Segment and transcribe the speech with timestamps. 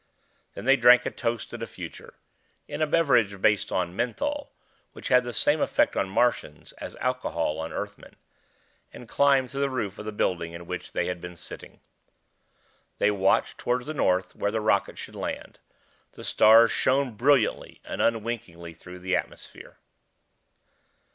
[0.55, 2.15] Then they drank a toast to the future
[2.67, 4.51] in a beverage based on menthol,
[4.93, 8.15] which had the same effect on Martians as alcohol on Earthmen
[8.91, 11.81] and climbed to the roof of the building in which they had been sitting.
[12.97, 15.59] They watched toward the north, where the rocket should land.
[16.13, 19.77] The stars shone brilliantly and unwinkingly through the atmosphere.